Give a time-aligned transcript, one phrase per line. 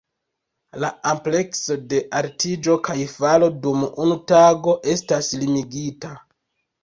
[0.83, 6.15] La amplekso de altiĝo kaj falo dum unu tago estas limigita.